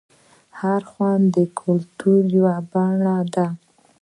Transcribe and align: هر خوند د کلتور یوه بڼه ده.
هر 0.59 0.81
خوند 0.91 1.23
د 1.35 1.37
کلتور 1.59 2.21
یوه 2.37 2.55
بڼه 2.71 3.17
ده. 3.35 3.47